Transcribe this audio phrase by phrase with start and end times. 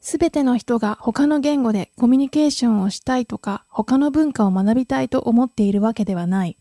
[0.00, 6.56] すべての人が他の言語でコミュニケーションをしたいとか他の文化を学びたいと思っているわけではない。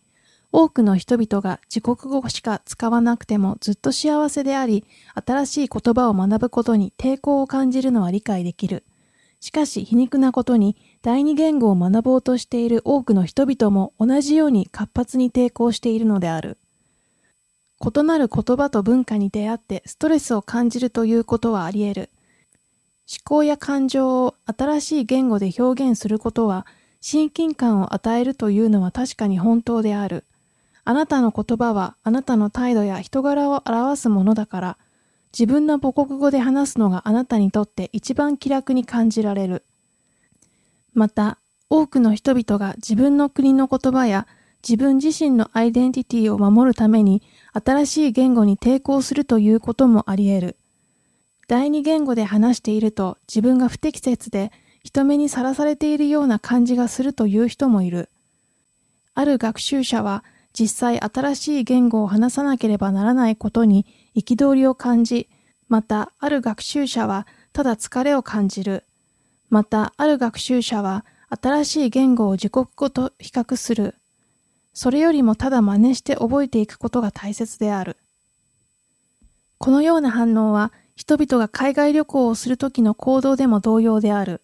[0.51, 4.83] 多くの人々が自国語しか使わなくてもずっと幸せであり、
[5.13, 8.83] 新しい言葉を学ぶことに抵抗を感じるのは理解できる。
[9.39, 16.57] しかし皮肉なことに第二言語を学ぼうとしている多くの人々も同じように活発に抵抗しているのである。
[17.79, 22.09] 異なる言葉と文化に出会ってストレスを感じるということはあり得る。
[23.11, 26.67] 思考や感情を新しい言語で表現することは
[27.01, 30.25] 親近感を与えるというのは確かに本当である。
[30.83, 34.77] あなたの言葉はあなたの態度や人柄を表すものだから、
[35.31, 39.63] 自分の母国語で話すのがあなたにとって一番気楽に感じられる。
[40.93, 41.39] また、
[41.69, 44.27] 多くの人々が自分の国の言葉や
[44.67, 47.21] 自分自身のアイデンティティを守るために
[47.53, 50.58] 新しい言語に抵抗するということもあり得る。
[51.49, 54.51] 第二言語で話していると自分が不適切で
[54.83, 58.09] 人目にさらされているような感じがするという人もいる。
[59.15, 60.23] ある学習者は
[60.53, 65.27] 実際新しい言語を話さなければならないことに憤りを感じ、
[65.69, 68.83] またある学習者はただ疲れを感じる。
[69.49, 71.03] またある学習者は
[71.41, 73.95] 新しい言語を自国語と比較する。
[74.75, 77.97] それよりもただ真似して覚えていくことが大切である。
[79.57, 84.41] このような反応は人々が海外旅行をするときの行動でも同様である。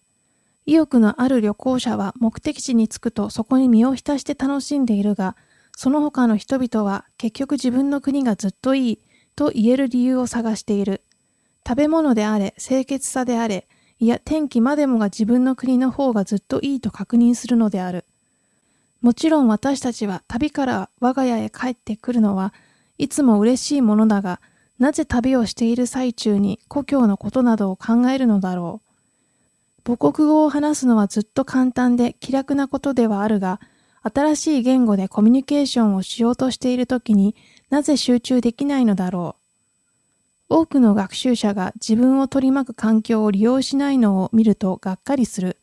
[0.64, 5.36] 意欲のある旅行者は目的地に着くとそこに身を浸して楽しんでいるが、
[5.76, 9.00] その他の人々は結局自分の国がずっといい
[9.36, 11.02] と言える理由を探している。
[11.68, 13.68] 食べ物であれ、清潔さであれ、
[13.98, 18.06] いや天気までもが自分の国の方がずっといいと確認するのである。
[19.02, 22.54] もちろん私たちは旅から我が家へ帰ってくるのは
[22.96, 24.40] いつも嬉しいものだが、
[24.78, 28.86] なぜ旅をしている最中に故郷のことなどを考えるのだろう。
[29.96, 33.60] 母国語を話すのはずっと簡単で気楽なことではあるが、
[34.02, 37.34] 新しい言語でコミュニケーションをしようとしているときに
[37.70, 39.36] なぜ集中できないのだろ
[40.48, 40.56] う。
[40.56, 45.56] 多くの学習者が自分を取り巻く環境を利用しないのを見るとがっかりする。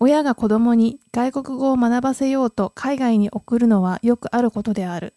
[0.00, 5.14] 親が子供に外国語を学ばせようと海外に送るのはよくあることである。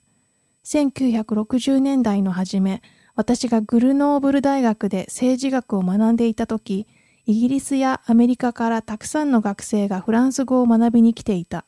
[0.66, 2.82] 1960年代の初め、
[3.22, 6.88] 私がグルノーブル大学で政治学を学んでいたとき、
[7.28, 11.66] イギリスやアメリカからたくさんの学生がフランス語を学びに来ていた。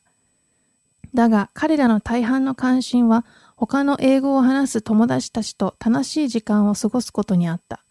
[1.14, 3.24] だが彼らの大半の関心は
[3.56, 7.84] 他の英語を話す友達たちと楽しい時間を過ごすことにあった。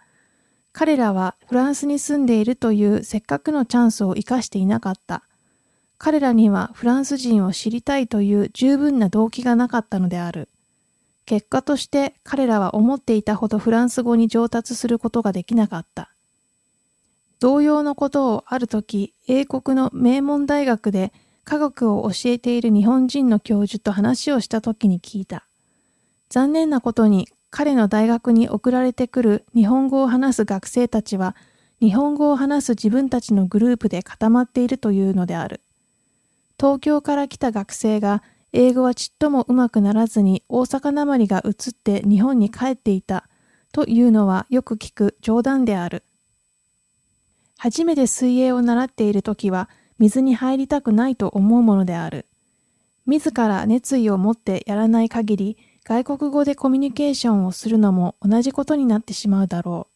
[0.72, 5.22] 彼らはフランスに住んでいるというせっかくのチャンスを生かしていなかった。
[5.98, 10.48] 彼らにはフランス人を知りたいという十分な動機がなかったのである。
[11.24, 16.10] 結果として彼らは思っていたほどフランス語に上達することができなかった。
[17.40, 21.12] 同様のことをある時、英国の名門大学で
[21.44, 25.46] 科学を教えている日本人の教授と話をした時に聞いた。
[26.28, 31.36] 残念なことに彼の大学に送られてくる日本語を話す学生たちは
[31.80, 35.60] 日本語を話す自分たちのグループで固まっているというのである。
[36.58, 38.22] 東京から来た学生が
[38.54, 43.28] 英語はちっともうまくならずに大阪なまりが移って日本に帰っていた
[43.72, 46.04] というのはよく聞く冗談である。
[47.56, 52.26] 初めて水泳を習っている時は水に入りたくないと思うものである。
[53.06, 59.92] 自ら熱意を持ってやらない限り、外国語でコミュニケーションをするのも同じことになってしまうだろう。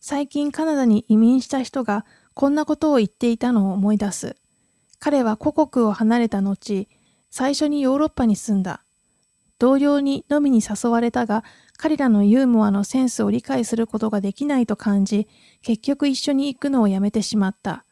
[0.00, 2.04] 最近カナダに移民した人が
[2.34, 4.36] こんなことを言っていたのを思い出す。
[4.98, 6.88] 彼は故国を離れた後、
[7.36, 8.84] 最初にヨーロッパに住んだ。
[9.58, 11.42] 同僚に飲みに誘われたが、
[11.76, 15.26] 彼らのユーモアのセンスを理解することができないと感じ、
[15.60, 17.84] 結局一緒に行くのをやめてしまった。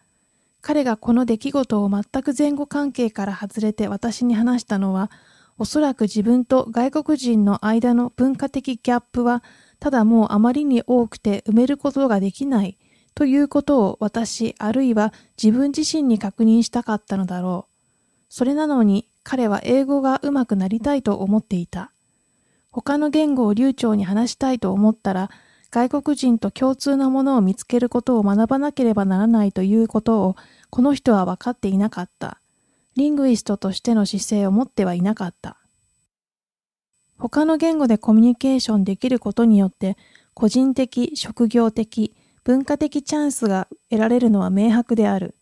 [0.60, 5.10] 彼がこの出来事を全く前後関係から外れて私に話したのは、
[5.58, 9.42] おそらく自分と外国人の間の文化的ギャップは、
[9.80, 12.78] ただもうあまりに多くて埋めることができない
[13.16, 15.12] ということを私あるいは
[15.42, 17.72] 自分自身に確認したかったのだろう。
[18.28, 21.92] それなのに彼は英語が上手くなりたいと思っていた。
[22.70, 25.30] 他の言語を流暢に話したいと思ったら
[25.70, 30.36] 外国人と共通のものを見つけることを学ばなければならないということを
[30.70, 32.38] この人は分かっていなかった。
[32.94, 35.56] リングイストとしての姿勢を持ってはいなかった。
[37.18, 39.96] 他の言語でコミュニケーションできることによって
[40.34, 42.14] 個人的、職業的、
[42.44, 45.34] 文化的チャンスが得られるのは明白である。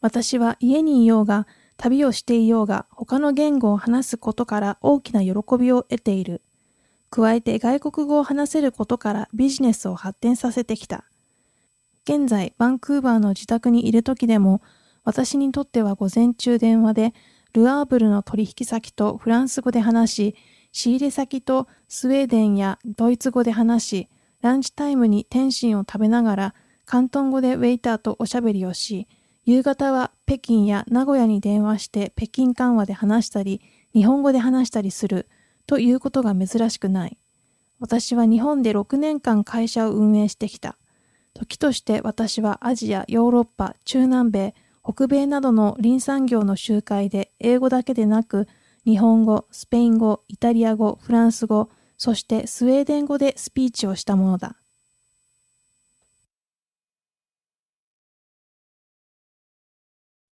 [0.00, 1.46] 私は家にいようが、
[1.78, 6.42] 旅をしていようが、他の言語を話すことから大きな喜びを得ている。
[7.08, 11.04] 加えて外国語を話せることからビジネスを発展させてきた。
[12.02, 14.60] 現在、バンクーバーの自宅にいる時でも、
[15.04, 17.14] 私にとっては午前中電話で、
[17.54, 20.36] ルアーブルの取引先とフランス語で話し、
[20.72, 24.08] 仕入れ先とスウェーデンやドイツ語で話し、
[24.42, 26.54] ランチタイムに天津を食べながら、
[26.86, 29.06] 広東語でウェイターとおしゃべりをし、
[29.48, 33.62] 夕方は北京や名古屋に電話して北京緩和で話したり、
[33.94, 35.26] 日本語で話したりする
[35.66, 37.16] ということが珍しくない。
[37.80, 40.76] 私は日本で6年間会社を運営してきた。
[41.32, 44.54] 時として私はアジア、ヨーロッパ、中南米、
[44.84, 48.48] 北米などの林産業の集会で英語だけでなく
[48.84, 54.56] 日本語、スペイン語、イタリア語、フランス語、そしてスウェーデン語でスピーチをしたものだ。